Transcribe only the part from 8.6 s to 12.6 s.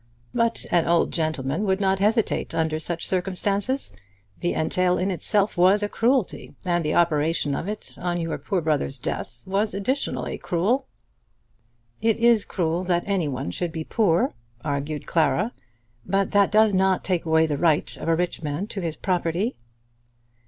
brother's death was additionally cruel." "It is